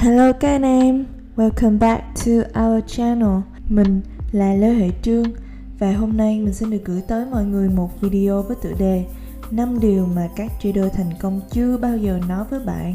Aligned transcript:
Hello 0.00 0.32
các 0.32 0.48
anh 0.48 0.62
em, 0.62 1.06
welcome 1.36 1.78
back 1.78 2.04
to 2.24 2.62
our 2.62 2.84
channel. 2.86 3.40
Mình 3.68 4.00
là 4.32 4.54
Lê 4.54 4.74
Huệ 4.74 4.90
Trương 5.02 5.24
và 5.78 5.92
hôm 5.92 6.16
nay 6.16 6.40
mình 6.40 6.54
xin 6.54 6.70
được 6.70 6.84
gửi 6.84 7.02
tới 7.08 7.26
mọi 7.30 7.44
người 7.44 7.68
một 7.68 8.00
video 8.00 8.42
với 8.42 8.56
tựa 8.62 8.72
đề 8.78 9.04
5 9.50 9.80
điều 9.80 10.06
mà 10.06 10.28
các 10.36 10.52
trader 10.62 10.92
thành 10.92 11.10
công 11.20 11.40
chưa 11.50 11.76
bao 11.76 11.96
giờ 11.96 12.20
nói 12.28 12.44
với 12.50 12.60
bạn. 12.60 12.94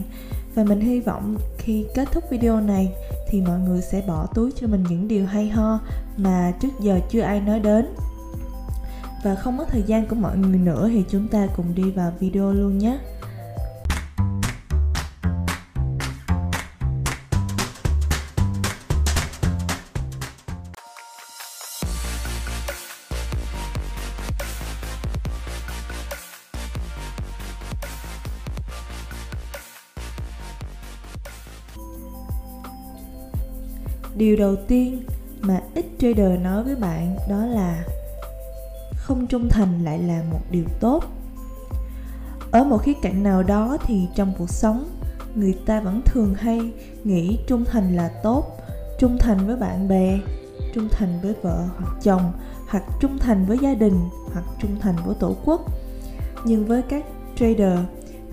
Và 0.55 0.63
mình 0.63 0.79
hy 0.79 0.99
vọng 0.99 1.37
khi 1.57 1.85
kết 1.95 2.07
thúc 2.11 2.23
video 2.29 2.61
này 2.61 2.93
thì 3.29 3.41
mọi 3.41 3.59
người 3.59 3.81
sẽ 3.81 4.01
bỏ 4.07 4.27
túi 4.35 4.51
cho 4.55 4.67
mình 4.67 4.83
những 4.89 5.07
điều 5.07 5.25
hay 5.25 5.49
ho 5.49 5.79
mà 6.17 6.53
trước 6.59 6.79
giờ 6.79 6.99
chưa 7.09 7.21
ai 7.21 7.41
nói 7.41 7.59
đến. 7.59 7.85
Và 9.23 9.35
không 9.35 9.57
mất 9.57 9.65
thời 9.69 9.83
gian 9.83 10.07
của 10.07 10.15
mọi 10.15 10.37
người 10.37 10.59
nữa 10.59 10.89
thì 10.93 11.03
chúng 11.09 11.27
ta 11.27 11.47
cùng 11.55 11.75
đi 11.75 11.91
vào 11.91 12.11
video 12.19 12.53
luôn 12.53 12.77
nhé. 12.77 12.97
Điều 34.15 34.37
đầu 34.37 34.55
tiên 34.67 35.03
mà 35.41 35.61
ít 35.73 35.85
trader 35.99 36.39
nói 36.41 36.63
với 36.63 36.75
bạn 36.75 37.15
đó 37.29 37.45
là 37.45 37.83
không 38.95 39.27
trung 39.27 39.49
thành 39.49 39.83
lại 39.83 39.99
là 39.99 40.23
một 40.31 40.41
điều 40.51 40.65
tốt. 40.79 41.03
Ở 42.51 42.63
một 42.63 42.77
khía 42.77 42.93
cạnh 43.01 43.23
nào 43.23 43.43
đó 43.43 43.77
thì 43.85 44.07
trong 44.15 44.33
cuộc 44.37 44.49
sống, 44.49 44.85
người 45.35 45.53
ta 45.65 45.79
vẫn 45.79 46.01
thường 46.05 46.33
hay 46.33 46.71
nghĩ 47.03 47.39
trung 47.47 47.65
thành 47.65 47.95
là 47.95 48.07
tốt, 48.23 48.57
trung 48.99 49.17
thành 49.19 49.47
với 49.47 49.55
bạn 49.55 49.87
bè, 49.87 50.19
trung 50.73 50.87
thành 50.91 51.19
với 51.21 51.33
vợ 51.41 51.65
hoặc 51.77 51.97
chồng, 52.03 52.31
hoặc 52.67 52.83
trung 52.99 53.17
thành 53.17 53.45
với 53.45 53.57
gia 53.61 53.73
đình, 53.73 53.99
hoặc 54.33 54.45
trung 54.61 54.79
thành 54.79 54.95
với 55.05 55.15
tổ 55.19 55.35
quốc. 55.45 55.61
Nhưng 56.45 56.65
với 56.65 56.81
các 56.81 57.05
trader 57.35 57.79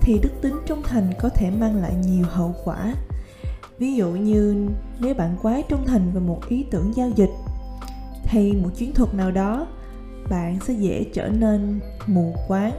thì 0.01 0.19
đức 0.23 0.31
tính 0.41 0.55
trung 0.65 0.81
thành 0.83 1.11
có 1.19 1.29
thể 1.29 1.51
mang 1.51 1.75
lại 1.75 1.93
nhiều 2.05 2.25
hậu 2.29 2.55
quả 2.65 2.93
ví 3.83 3.95
dụ 3.95 4.11
như 4.11 4.67
nếu 4.99 5.13
bạn 5.13 5.37
quá 5.41 5.61
trung 5.69 5.85
thành 5.85 6.11
về 6.13 6.19
một 6.19 6.41
ý 6.49 6.65
tưởng 6.71 6.95
giao 6.95 7.09
dịch 7.09 7.29
thì 8.23 8.53
một 8.53 8.69
chiến 8.75 8.93
thuật 8.93 9.13
nào 9.13 9.31
đó, 9.31 9.67
bạn 10.29 10.59
sẽ 10.67 10.73
dễ 10.73 11.05
trở 11.13 11.27
nên 11.27 11.79
mù 12.07 12.33
quáng 12.47 12.73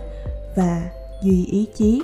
và 0.57 0.91
duy 1.23 1.45
ý 1.45 1.67
chí. 1.75 2.03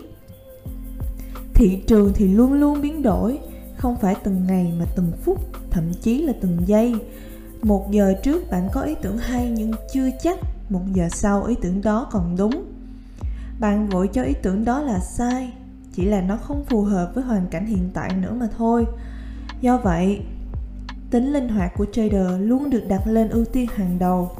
Thị 1.54 1.82
trường 1.86 2.12
thì 2.14 2.28
luôn 2.28 2.52
luôn 2.52 2.80
biến 2.80 3.02
đổi, 3.02 3.38
không 3.76 3.96
phải 3.96 4.14
từng 4.24 4.46
ngày 4.46 4.72
mà 4.78 4.84
từng 4.96 5.12
phút, 5.24 5.38
thậm 5.70 5.92
chí 6.02 6.22
là 6.22 6.32
từng 6.40 6.58
giây. 6.66 6.94
Một 7.62 7.90
giờ 7.90 8.14
trước 8.22 8.50
bạn 8.50 8.68
có 8.72 8.80
ý 8.80 8.94
tưởng 9.02 9.18
hay 9.18 9.50
nhưng 9.50 9.70
chưa 9.92 10.10
chắc 10.22 10.38
một 10.68 10.82
giờ 10.94 11.08
sau 11.12 11.44
ý 11.44 11.54
tưởng 11.62 11.82
đó 11.82 12.08
còn 12.10 12.36
đúng. 12.36 12.64
Bạn 13.60 13.88
vội 13.88 14.08
cho 14.12 14.22
ý 14.22 14.34
tưởng 14.42 14.64
đó 14.64 14.80
là 14.80 14.98
sai 14.98 15.52
chỉ 15.92 16.04
là 16.04 16.20
nó 16.20 16.36
không 16.36 16.64
phù 16.64 16.82
hợp 16.82 17.12
với 17.14 17.24
hoàn 17.24 17.46
cảnh 17.46 17.66
hiện 17.66 17.90
tại 17.94 18.10
nữa 18.16 18.34
mà 18.34 18.48
thôi. 18.58 18.86
Do 19.60 19.76
vậy, 19.76 20.20
tính 21.10 21.32
linh 21.32 21.48
hoạt 21.48 21.72
của 21.76 21.86
trader 21.92 22.26
luôn 22.38 22.70
được 22.70 22.82
đặt 22.88 23.06
lên 23.06 23.28
ưu 23.28 23.44
tiên 23.44 23.66
hàng 23.74 23.98
đầu. 23.98 24.30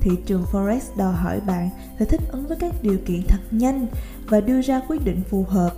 Thị 0.00 0.10
trường 0.26 0.44
forex 0.52 0.80
đòi 0.96 1.12
hỏi 1.12 1.40
bạn 1.46 1.70
phải 1.98 2.06
thích 2.06 2.20
ứng 2.32 2.46
với 2.46 2.56
các 2.56 2.74
điều 2.82 2.98
kiện 3.06 3.22
thật 3.28 3.40
nhanh 3.50 3.86
và 4.28 4.40
đưa 4.40 4.62
ra 4.62 4.80
quyết 4.88 5.04
định 5.04 5.22
phù 5.30 5.44
hợp. 5.48 5.72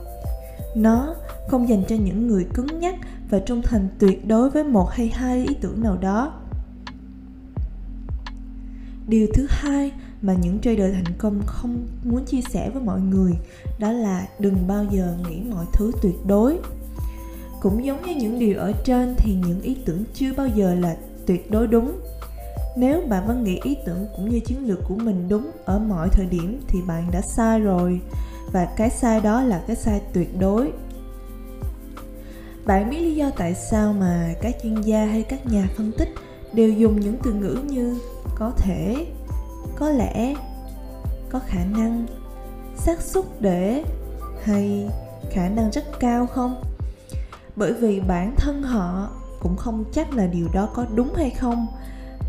Nó 0.76 1.14
không 1.48 1.68
dành 1.68 1.82
cho 1.88 1.96
những 1.96 2.28
người 2.28 2.46
cứng 2.54 2.80
nhắc 2.80 2.94
và 3.30 3.38
trung 3.38 3.62
thành 3.62 3.88
tuyệt 3.98 4.28
đối 4.28 4.50
với 4.50 4.64
một 4.64 4.90
hay 4.90 5.08
hai 5.08 5.46
ý 5.48 5.54
tưởng 5.60 5.82
nào 5.82 5.96
đó. 5.96 6.32
Điều 9.08 9.26
thứ 9.34 9.46
hai 9.50 9.92
mà 10.24 10.34
những 10.34 10.58
trader 10.60 10.94
thành 10.94 11.14
công 11.18 11.42
không 11.46 11.86
muốn 12.04 12.24
chia 12.24 12.40
sẻ 12.50 12.70
với 12.70 12.82
mọi 12.82 13.00
người, 13.00 13.32
đó 13.78 13.92
là 13.92 14.26
đừng 14.38 14.66
bao 14.66 14.84
giờ 14.90 15.16
nghĩ 15.28 15.40
mọi 15.50 15.66
thứ 15.72 15.92
tuyệt 16.02 16.14
đối. 16.26 16.58
Cũng 17.60 17.84
giống 17.84 18.02
như 18.02 18.14
những 18.16 18.38
điều 18.38 18.58
ở 18.58 18.72
trên 18.84 19.14
thì 19.18 19.34
những 19.46 19.60
ý 19.60 19.76
tưởng 19.84 20.04
chưa 20.14 20.32
bao 20.32 20.46
giờ 20.46 20.74
là 20.74 20.96
tuyệt 21.26 21.50
đối 21.50 21.66
đúng. 21.66 22.00
Nếu 22.76 23.02
bạn 23.08 23.26
vẫn 23.26 23.44
nghĩ 23.44 23.60
ý 23.62 23.76
tưởng 23.86 24.06
cũng 24.16 24.30
như 24.30 24.40
chiến 24.40 24.68
lược 24.68 24.78
của 24.88 24.96
mình 24.96 25.28
đúng 25.28 25.50
ở 25.64 25.78
mọi 25.78 26.08
thời 26.12 26.26
điểm 26.26 26.60
thì 26.68 26.78
bạn 26.86 27.10
đã 27.12 27.20
sai 27.20 27.60
rồi, 27.60 28.00
và 28.52 28.68
cái 28.76 28.90
sai 28.90 29.20
đó 29.20 29.42
là 29.42 29.62
cái 29.66 29.76
sai 29.76 30.00
tuyệt 30.12 30.38
đối. 30.38 30.72
Bạn 32.66 32.90
biết 32.90 32.98
lý 32.98 33.14
do 33.14 33.30
tại 33.36 33.54
sao 33.54 33.92
mà 33.92 34.34
các 34.42 34.56
chuyên 34.62 34.80
gia 34.80 35.04
hay 35.04 35.22
các 35.22 35.46
nhà 35.46 35.68
phân 35.76 35.92
tích 35.98 36.08
đều 36.52 36.70
dùng 36.70 37.00
những 37.00 37.16
từ 37.22 37.32
ngữ 37.32 37.58
như 37.68 37.98
có 38.34 38.52
thể 38.56 39.06
có 39.76 39.90
lẽ 39.90 40.34
có 41.30 41.40
khả 41.46 41.64
năng 41.64 42.06
xác 42.76 43.00
suất 43.00 43.24
để 43.40 43.84
hay 44.42 44.90
khả 45.30 45.48
năng 45.48 45.70
rất 45.70 45.84
cao 46.00 46.26
không? 46.26 46.62
Bởi 47.56 47.72
vì 47.72 48.00
bản 48.00 48.34
thân 48.36 48.62
họ 48.62 49.08
cũng 49.40 49.56
không 49.56 49.84
chắc 49.92 50.14
là 50.14 50.26
điều 50.26 50.48
đó 50.52 50.68
có 50.74 50.86
đúng 50.94 51.14
hay 51.14 51.30
không. 51.30 51.66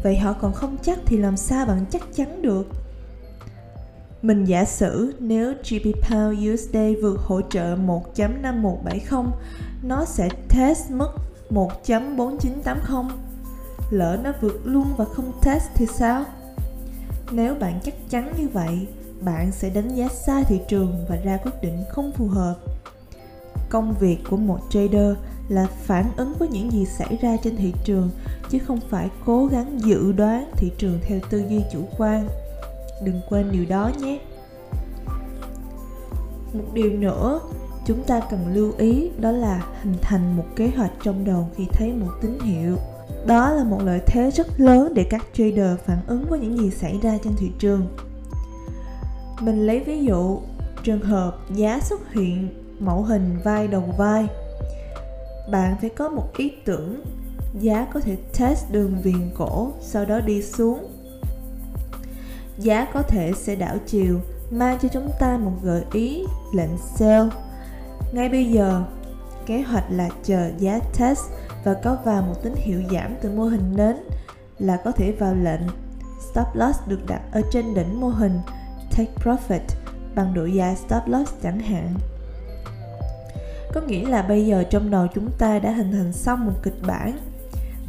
Vậy 0.03 0.17
họ 0.17 0.33
còn 0.33 0.53
không 0.53 0.77
chắc 0.81 0.99
thì 1.05 1.17
làm 1.17 1.37
sao 1.37 1.65
bạn 1.65 1.85
chắc 1.89 2.01
chắn 2.15 2.41
được? 2.41 2.67
Mình 4.21 4.45
giả 4.45 4.65
sử 4.65 5.15
nếu 5.19 5.53
GP 5.53 6.09
Pound 6.09 6.39
USD 6.53 6.77
vượt 7.01 7.19
hỗ 7.19 7.41
trợ 7.41 7.75
1.5170 7.75 9.25
nó 9.83 10.05
sẽ 10.05 10.29
test 10.49 10.91
mức 10.91 11.09
1.4980 11.49 13.09
lỡ 13.91 14.17
nó 14.23 14.31
vượt 14.41 14.61
luôn 14.63 14.93
và 14.97 15.05
không 15.05 15.31
test 15.43 15.63
thì 15.75 15.85
sao? 15.85 16.25
Nếu 17.31 17.55
bạn 17.55 17.79
chắc 17.83 17.93
chắn 18.09 18.33
như 18.37 18.47
vậy, 18.47 18.87
bạn 19.21 19.51
sẽ 19.51 19.69
đánh 19.69 19.95
giá 19.95 20.07
sai 20.07 20.43
thị 20.43 20.59
trường 20.67 21.05
và 21.09 21.15
ra 21.15 21.37
quyết 21.37 21.61
định 21.61 21.83
không 21.91 22.11
phù 22.11 22.27
hợp. 22.27 22.55
Công 23.69 23.93
việc 23.99 24.17
của 24.29 24.37
một 24.37 24.59
trader 24.69 25.15
là 25.49 25.67
phản 25.83 26.05
ứng 26.17 26.33
với 26.39 26.47
những 26.47 26.71
gì 26.71 26.85
xảy 26.85 27.17
ra 27.21 27.37
trên 27.43 27.55
thị 27.55 27.73
trường, 27.83 28.09
chứ 28.49 28.59
không 28.59 28.79
phải 28.89 29.09
cố 29.25 29.45
gắng 29.45 29.79
dự 29.81 30.11
đoán 30.11 30.51
thị 30.57 30.71
trường 30.77 30.99
theo 31.01 31.19
tư 31.29 31.43
duy 31.49 31.61
chủ 31.73 31.79
quan. 31.97 32.27
Đừng 33.03 33.21
quên 33.29 33.51
điều 33.51 33.65
đó 33.69 33.91
nhé. 34.01 34.19
Một 36.53 36.73
điều 36.73 36.91
nữa 36.91 37.39
chúng 37.85 38.03
ta 38.03 38.21
cần 38.29 38.53
lưu 38.53 38.73
ý 38.77 39.09
đó 39.19 39.31
là 39.31 39.67
hình 39.81 39.95
thành 40.01 40.37
một 40.37 40.45
kế 40.55 40.71
hoạch 40.77 40.91
trong 41.03 41.25
đầu 41.25 41.49
khi 41.55 41.65
thấy 41.71 41.93
một 41.93 42.11
tín 42.21 42.39
hiệu 42.39 42.77
đó 43.25 43.49
là 43.49 43.63
một 43.63 43.81
lợi 43.83 44.01
thế 44.05 44.31
rất 44.31 44.47
lớn 44.59 44.93
để 44.93 45.03
các 45.09 45.25
trader 45.33 45.79
phản 45.85 45.97
ứng 46.07 46.25
với 46.29 46.39
những 46.39 46.57
gì 46.57 46.71
xảy 46.71 46.99
ra 47.01 47.17
trên 47.23 47.33
thị 47.37 47.51
trường. 47.59 47.87
Mình 49.41 49.67
lấy 49.67 49.79
ví 49.79 50.05
dụ, 50.05 50.39
trường 50.83 51.01
hợp 51.01 51.37
giá 51.55 51.79
xuất 51.79 52.13
hiện 52.13 52.47
mẫu 52.79 53.03
hình 53.03 53.37
vai 53.43 53.67
đầu 53.67 53.83
vai. 53.97 54.27
Bạn 55.51 55.75
phải 55.81 55.89
có 55.89 56.09
một 56.09 56.37
ý 56.37 56.51
tưởng 56.65 57.03
giá 57.59 57.87
có 57.93 57.99
thể 57.99 58.17
test 58.39 58.71
đường 58.71 59.01
viền 59.03 59.29
cổ, 59.37 59.71
sau 59.81 60.05
đó 60.05 60.19
đi 60.19 60.41
xuống. 60.41 60.87
Giá 62.57 62.87
có 62.93 63.01
thể 63.01 63.31
sẽ 63.35 63.55
đảo 63.55 63.75
chiều, 63.85 64.19
mang 64.51 64.77
cho 64.81 64.87
chúng 64.87 65.09
ta 65.19 65.37
một 65.37 65.53
gợi 65.63 65.83
ý 65.93 66.23
lệnh 66.53 66.77
sell 66.95 67.27
ngay 68.11 68.29
bây 68.29 68.45
giờ, 68.45 68.83
kế 69.45 69.61
hoạch 69.61 69.85
là 69.89 70.09
chờ 70.23 70.51
giá 70.57 70.79
test 70.99 71.19
và 71.65 71.73
có 71.73 71.97
vào 72.03 72.21
một 72.21 72.43
tín 72.43 72.53
hiệu 72.55 72.81
giảm 72.91 73.15
từ 73.21 73.31
mô 73.31 73.43
hình 73.43 73.75
nến 73.75 73.95
là 74.59 74.77
có 74.85 74.91
thể 74.91 75.11
vào 75.11 75.35
lệnh 75.35 75.61
stop 76.31 76.47
loss 76.53 76.79
được 76.87 76.99
đặt 77.07 77.21
ở 77.31 77.41
trên 77.51 77.73
đỉnh 77.73 77.99
mô 77.99 78.07
hình 78.07 78.39
take 78.91 79.13
profit 79.23 79.59
bằng 80.15 80.33
độ 80.33 80.45
dài 80.45 80.75
stop 80.75 81.03
loss 81.07 81.33
chẳng 81.43 81.59
hạn. 81.59 81.93
Có 83.73 83.81
nghĩa 83.81 84.09
là 84.09 84.21
bây 84.21 84.45
giờ 84.45 84.63
trong 84.69 84.91
đầu 84.91 85.07
chúng 85.13 85.31
ta 85.37 85.59
đã 85.59 85.71
hình 85.71 85.91
thành 85.91 86.13
xong 86.13 86.45
một 86.45 86.53
kịch 86.63 86.81
bản. 86.87 87.17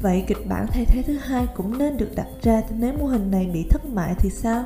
Vậy 0.03 0.25
kịch 0.27 0.49
bản 0.49 0.67
thay 0.67 0.85
thế 0.85 1.03
thứ 1.03 1.19
hai 1.19 1.47
cũng 1.57 1.79
nên 1.79 1.97
được 1.97 2.11
đặt 2.17 2.27
ra 2.43 2.63
nếu 2.71 2.93
mô 2.93 3.07
hình 3.07 3.31
này 3.31 3.51
bị 3.53 3.67
thất 3.71 3.83
bại 3.95 4.15
thì 4.19 4.31
sao? 4.31 4.65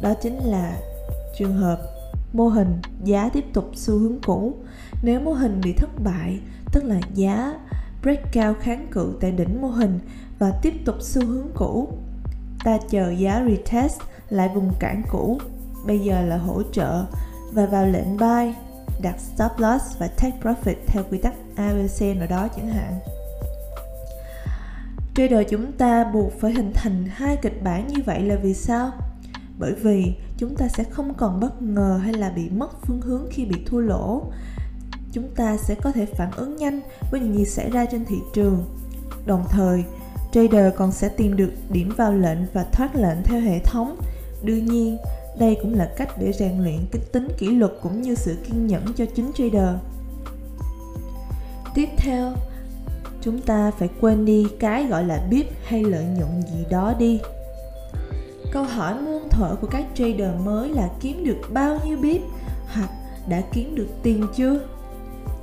Đó 0.00 0.14
chính 0.22 0.38
là 0.38 0.76
trường 1.38 1.54
hợp 1.54 1.78
mô 2.32 2.48
hình 2.48 2.80
giá 3.04 3.28
tiếp 3.32 3.44
tục 3.52 3.70
xu 3.74 3.98
hướng 3.98 4.20
cũ. 4.20 4.54
Nếu 5.02 5.20
mô 5.20 5.32
hình 5.32 5.60
bị 5.64 5.72
thất 5.72 5.90
bại, 6.04 6.40
tức 6.72 6.84
là 6.84 7.00
giá 7.14 7.54
break 8.08 8.32
cao 8.32 8.54
kháng 8.60 8.86
cự 8.90 9.16
tại 9.20 9.32
đỉnh 9.32 9.62
mô 9.62 9.68
hình 9.68 9.98
và 10.38 10.52
tiếp 10.62 10.74
tục 10.84 10.96
xu 11.00 11.26
hướng 11.26 11.48
cũ. 11.54 11.88
Ta 12.64 12.78
chờ 12.90 13.10
giá 13.10 13.44
retest 13.48 14.00
lại 14.30 14.50
vùng 14.54 14.72
cản 14.80 15.02
cũ. 15.10 15.38
Bây 15.86 15.98
giờ 15.98 16.22
là 16.22 16.36
hỗ 16.36 16.62
trợ 16.72 17.04
và 17.52 17.66
vào 17.66 17.86
lệnh 17.86 18.16
buy, 18.16 18.54
đặt 19.02 19.20
stop 19.20 19.50
loss 19.58 19.98
và 19.98 20.08
take 20.08 20.38
profit 20.42 20.74
theo 20.86 21.02
quy 21.10 21.18
tắc 21.18 21.34
ABC 21.56 22.00
nào 22.16 22.26
đó 22.30 22.48
chẳng 22.56 22.68
hạn. 22.68 22.98
Trader 25.14 25.48
chúng 25.50 25.72
ta 25.72 26.04
buộc 26.04 26.32
phải 26.40 26.52
hình 26.52 26.72
thành 26.74 27.04
hai 27.10 27.36
kịch 27.36 27.62
bản 27.62 27.86
như 27.88 28.02
vậy 28.06 28.22
là 28.22 28.36
vì 28.42 28.54
sao? 28.54 28.90
Bởi 29.58 29.74
vì 29.74 30.14
chúng 30.38 30.56
ta 30.56 30.68
sẽ 30.68 30.84
không 30.84 31.14
còn 31.14 31.40
bất 31.40 31.62
ngờ 31.62 32.00
hay 32.04 32.12
là 32.12 32.30
bị 32.30 32.48
mất 32.48 32.86
phương 32.86 33.00
hướng 33.00 33.26
khi 33.30 33.44
bị 33.44 33.64
thua 33.66 33.80
lỗ 33.80 34.32
chúng 35.18 35.28
ta 35.34 35.56
sẽ 35.56 35.74
có 35.74 35.92
thể 35.92 36.06
phản 36.06 36.30
ứng 36.36 36.56
nhanh 36.56 36.80
với 37.10 37.20
những 37.20 37.34
gì 37.34 37.44
xảy 37.44 37.70
ra 37.70 37.84
trên 37.84 38.04
thị 38.04 38.16
trường. 38.34 38.64
Đồng 39.26 39.44
thời, 39.50 39.84
trader 40.32 40.74
còn 40.76 40.92
sẽ 40.92 41.08
tìm 41.08 41.36
được 41.36 41.50
điểm 41.70 41.92
vào 41.96 42.12
lệnh 42.12 42.38
và 42.52 42.64
thoát 42.72 42.96
lệnh 42.96 43.22
theo 43.24 43.40
hệ 43.40 43.58
thống. 43.58 43.96
Đương 44.42 44.66
nhiên, 44.66 44.98
đây 45.38 45.56
cũng 45.62 45.74
là 45.74 45.90
cách 45.96 46.08
để 46.18 46.32
rèn 46.32 46.58
luyện 46.58 46.78
cái 46.92 47.02
tính 47.12 47.28
kỷ 47.38 47.46
luật 47.46 47.72
cũng 47.82 48.02
như 48.02 48.14
sự 48.14 48.36
kiên 48.46 48.66
nhẫn 48.66 48.92
cho 48.96 49.04
chính 49.14 49.32
trader. 49.32 49.74
Tiếp 51.74 51.88
theo, 51.96 52.32
chúng 53.20 53.40
ta 53.40 53.70
phải 53.78 53.88
quên 54.00 54.24
đi 54.24 54.46
cái 54.60 54.86
gọi 54.86 55.04
là 55.04 55.26
bip 55.30 55.46
hay 55.64 55.84
lợi 55.84 56.04
nhuận 56.04 56.42
gì 56.42 56.64
đó 56.70 56.94
đi. 56.98 57.20
Câu 58.52 58.64
hỏi 58.64 58.94
muôn 59.00 59.28
thuở 59.30 59.56
của 59.60 59.66
các 59.66 59.84
trader 59.94 60.30
mới 60.44 60.68
là 60.68 60.88
kiếm 61.00 61.24
được 61.24 61.38
bao 61.52 61.78
nhiêu 61.84 61.98
bip 61.98 62.22
hoặc 62.74 62.90
đã 63.28 63.42
kiếm 63.52 63.74
được 63.74 63.88
tiền 64.02 64.26
chưa? 64.36 64.60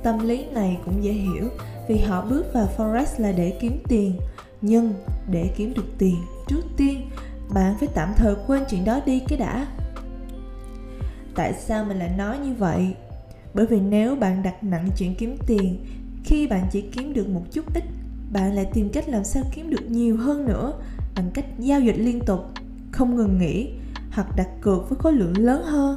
Tâm 0.06 0.18
lý 0.18 0.46
này 0.52 0.78
cũng 0.84 1.04
dễ 1.04 1.12
hiểu 1.12 1.48
vì 1.88 1.98
họ 1.98 2.26
bước 2.30 2.44
vào 2.52 2.68
Forex 2.76 3.04
là 3.18 3.32
để 3.32 3.58
kiếm 3.60 3.82
tiền. 3.88 4.18
Nhưng 4.62 4.94
để 5.30 5.50
kiếm 5.56 5.74
được 5.74 5.86
tiền, 5.98 6.16
trước 6.48 6.62
tiên, 6.76 7.10
bạn 7.54 7.74
phải 7.80 7.88
tạm 7.94 8.12
thời 8.16 8.34
quên 8.46 8.62
chuyện 8.70 8.84
đó 8.84 9.00
đi 9.06 9.22
cái 9.28 9.38
đã. 9.38 9.66
Tại 11.34 11.54
sao 11.54 11.84
mình 11.84 11.98
lại 11.98 12.10
nói 12.18 12.38
như 12.38 12.54
vậy? 12.54 12.94
Bởi 13.54 13.66
vì 13.66 13.80
nếu 13.80 14.16
bạn 14.16 14.42
đặt 14.42 14.64
nặng 14.64 14.88
chuyện 14.96 15.14
kiếm 15.14 15.36
tiền, 15.46 15.84
Khi 16.24 16.46
bạn 16.46 16.66
chỉ 16.70 16.80
kiếm 16.80 17.12
được 17.12 17.28
một 17.28 17.42
chút 17.52 17.74
ít, 17.74 17.84
Bạn 18.32 18.52
lại 18.52 18.66
tìm 18.72 18.90
cách 18.92 19.08
làm 19.08 19.24
sao 19.24 19.42
kiếm 19.54 19.70
được 19.70 19.90
nhiều 19.90 20.16
hơn 20.16 20.44
nữa, 20.44 20.72
Bằng 21.16 21.30
cách 21.34 21.46
giao 21.58 21.80
dịch 21.80 21.96
liên 21.98 22.20
tục, 22.26 22.40
Không 22.92 23.16
ngừng 23.16 23.38
nghỉ, 23.38 23.72
Hoặc 24.12 24.26
đặt 24.36 24.48
cược 24.60 24.90
với 24.90 24.98
khối 24.98 25.12
lượng 25.12 25.38
lớn 25.38 25.62
hơn. 25.62 25.96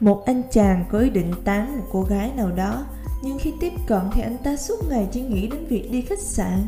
Một 0.00 0.22
anh 0.26 0.42
chàng 0.50 0.84
có 0.90 0.98
ý 0.98 1.10
định 1.10 1.32
tán 1.44 1.78
một 1.78 1.84
cô 1.92 2.02
gái 2.02 2.32
nào 2.36 2.52
đó 2.56 2.84
nhưng 3.24 3.38
khi 3.38 3.52
tiếp 3.60 3.72
cận 3.86 4.02
thì 4.12 4.22
anh 4.22 4.38
ta 4.38 4.56
suốt 4.56 4.74
ngày 4.88 5.08
chỉ 5.12 5.20
nghĩ 5.20 5.48
đến 5.48 5.66
việc 5.66 5.88
đi 5.92 6.00
khách 6.00 6.18
sạn. 6.18 6.66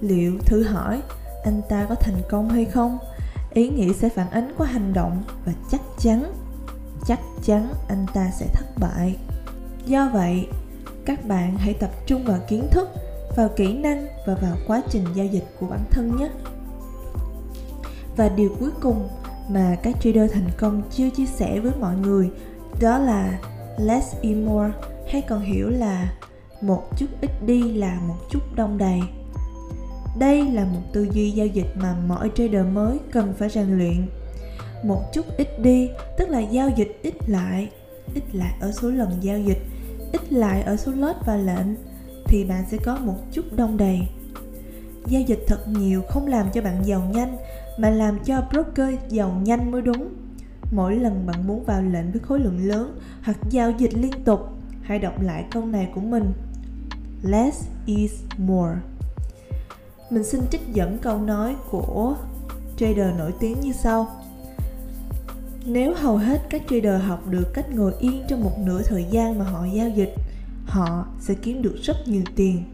Liệu 0.00 0.38
thử 0.38 0.62
hỏi, 0.62 1.02
anh 1.44 1.62
ta 1.68 1.86
có 1.88 1.94
thành 1.94 2.22
công 2.28 2.48
hay 2.48 2.64
không? 2.64 2.98
Ý 3.52 3.68
nghĩ 3.68 3.92
sẽ 3.92 4.08
phản 4.08 4.30
ánh 4.30 4.52
qua 4.58 4.66
hành 4.66 4.92
động 4.92 5.22
và 5.44 5.52
chắc 5.70 5.80
chắn 5.98 6.32
chắc 7.06 7.20
chắn 7.42 7.72
anh 7.88 8.06
ta 8.14 8.30
sẽ 8.38 8.46
thất 8.52 8.66
bại. 8.80 9.16
Do 9.86 10.10
vậy, 10.12 10.48
các 11.04 11.24
bạn 11.24 11.56
hãy 11.58 11.74
tập 11.74 11.90
trung 12.06 12.24
vào 12.24 12.38
kiến 12.48 12.68
thức, 12.70 12.88
vào 13.36 13.48
kỹ 13.56 13.78
năng 13.78 14.06
và 14.26 14.34
vào 14.34 14.56
quá 14.66 14.82
trình 14.90 15.04
giao 15.14 15.26
dịch 15.26 15.44
của 15.60 15.66
bản 15.66 15.84
thân 15.90 16.16
nhé. 16.16 16.28
Và 18.16 18.28
điều 18.28 18.56
cuối 18.60 18.70
cùng 18.82 19.08
mà 19.48 19.76
các 19.82 19.96
trader 20.00 20.32
thành 20.32 20.50
công 20.58 20.82
chưa 20.90 21.10
chia 21.10 21.26
sẻ 21.26 21.60
với 21.60 21.72
mọi 21.80 21.96
người, 21.96 22.30
đó 22.80 22.98
là 22.98 23.38
less 23.78 24.14
is 24.20 24.36
more 24.36 24.70
hay 25.14 25.22
còn 25.22 25.40
hiểu 25.40 25.70
là 25.70 26.12
một 26.60 26.82
chút 26.96 27.06
ít 27.20 27.30
đi 27.46 27.72
là 27.72 28.00
một 28.08 28.14
chút 28.30 28.40
đông 28.56 28.78
đầy. 28.78 29.00
Đây 30.18 30.50
là 30.50 30.64
một 30.64 30.80
tư 30.92 31.08
duy 31.12 31.30
giao 31.30 31.46
dịch 31.46 31.66
mà 31.76 31.96
mọi 32.08 32.30
trader 32.34 32.66
mới 32.72 32.98
cần 33.12 33.34
phải 33.38 33.48
rèn 33.48 33.78
luyện. 33.78 34.06
Một 34.84 35.00
chút 35.12 35.26
ít 35.36 35.48
đi, 35.62 35.90
tức 36.18 36.28
là 36.28 36.40
giao 36.40 36.70
dịch 36.76 36.98
ít 37.02 37.14
lại 37.26 37.70
ít 38.14 38.24
lại 38.32 38.54
ở 38.60 38.72
số 38.72 38.90
lần 38.90 39.10
giao 39.20 39.38
dịch, 39.38 39.58
ít 40.12 40.32
lại 40.32 40.62
ở 40.62 40.76
số 40.76 40.92
lot 40.92 41.16
và 41.26 41.36
lệnh, 41.36 41.74
thì 42.24 42.44
bạn 42.44 42.64
sẽ 42.70 42.76
có 42.84 42.96
một 42.96 43.16
chút 43.32 43.44
đông 43.56 43.76
đầy. 43.76 44.00
Giao 45.06 45.22
dịch 45.22 45.44
thật 45.46 45.68
nhiều 45.68 46.02
không 46.08 46.26
làm 46.26 46.46
cho 46.54 46.62
bạn 46.62 46.86
giàu 46.86 47.02
nhanh, 47.14 47.36
mà 47.78 47.90
làm 47.90 48.18
cho 48.24 48.42
broker 48.50 48.94
giàu 49.08 49.40
nhanh 49.44 49.70
mới 49.70 49.82
đúng. 49.82 50.08
Mỗi 50.72 50.96
lần 50.96 51.26
bạn 51.26 51.46
muốn 51.46 51.64
vào 51.64 51.82
lệnh 51.82 52.12
với 52.12 52.20
khối 52.20 52.40
lượng 52.40 52.68
lớn 52.68 52.98
hoặc 53.22 53.36
giao 53.50 53.70
dịch 53.70 53.94
liên 53.94 54.24
tục 54.24 54.53
hãy 54.84 54.98
đọc 54.98 55.20
lại 55.20 55.44
câu 55.50 55.66
này 55.66 55.88
của 55.94 56.00
mình. 56.00 56.32
Less 57.22 57.68
is 57.86 58.12
more. 58.38 58.74
Mình 60.10 60.24
xin 60.24 60.40
trích 60.50 60.60
dẫn 60.72 60.98
câu 61.02 61.20
nói 61.20 61.56
của 61.70 62.16
trader 62.76 63.14
nổi 63.18 63.32
tiếng 63.40 63.60
như 63.60 63.72
sau. 63.72 64.06
Nếu 65.66 65.94
hầu 65.94 66.16
hết 66.16 66.40
các 66.50 66.62
trader 66.70 67.02
học 67.02 67.26
được 67.28 67.50
cách 67.54 67.70
ngồi 67.70 67.94
yên 68.00 68.22
trong 68.28 68.44
một 68.44 68.58
nửa 68.58 68.82
thời 68.82 69.04
gian 69.10 69.38
mà 69.38 69.44
họ 69.44 69.64
giao 69.64 69.88
dịch, 69.88 70.14
họ 70.66 71.06
sẽ 71.20 71.34
kiếm 71.34 71.62
được 71.62 71.76
rất 71.82 71.96
nhiều 72.06 72.22
tiền. 72.36 72.64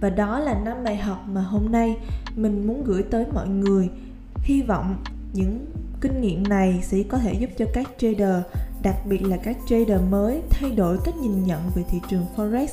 Và 0.00 0.10
đó 0.10 0.38
là 0.38 0.60
năm 0.64 0.84
bài 0.84 0.96
học 0.96 1.24
mà 1.28 1.40
hôm 1.40 1.72
nay 1.72 1.96
mình 2.36 2.66
muốn 2.66 2.84
gửi 2.84 3.02
tới 3.02 3.24
mọi 3.34 3.48
người. 3.48 3.88
Hy 4.36 4.62
vọng 4.62 4.96
những 5.36 5.66
kinh 6.00 6.20
nghiệm 6.20 6.42
này 6.42 6.80
sẽ 6.82 6.98
có 7.08 7.18
thể 7.18 7.32
giúp 7.32 7.50
cho 7.58 7.64
các 7.74 7.90
trader, 7.98 8.42
đặc 8.82 8.96
biệt 9.06 9.22
là 9.22 9.36
các 9.36 9.56
trader 9.68 10.00
mới, 10.10 10.42
thay 10.50 10.70
đổi 10.70 10.98
cách 11.04 11.16
nhìn 11.16 11.44
nhận 11.44 11.60
về 11.74 11.82
thị 11.90 11.98
trường 12.10 12.26
forex, 12.36 12.66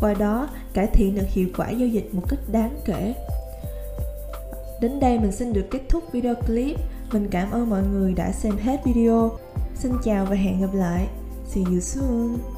qua 0.00 0.14
đó 0.14 0.48
cải 0.74 0.86
thiện 0.86 1.14
được 1.14 1.26
hiệu 1.28 1.48
quả 1.56 1.70
giao 1.70 1.88
dịch 1.88 2.14
một 2.14 2.22
cách 2.28 2.40
đáng 2.52 2.76
kể. 2.84 3.14
Đến 4.80 5.00
đây 5.00 5.18
mình 5.18 5.32
xin 5.32 5.52
được 5.52 5.66
kết 5.70 5.80
thúc 5.88 6.12
video 6.12 6.34
clip. 6.34 6.76
Mình 7.12 7.28
cảm 7.30 7.50
ơn 7.50 7.70
mọi 7.70 7.82
người 7.82 8.14
đã 8.14 8.32
xem 8.32 8.56
hết 8.56 8.80
video. 8.84 9.30
Xin 9.74 9.92
chào 10.04 10.24
và 10.24 10.36
hẹn 10.36 10.60
gặp 10.60 10.74
lại. 10.74 11.06
See 11.54 11.64
you 11.64 11.80
soon. 11.80 12.57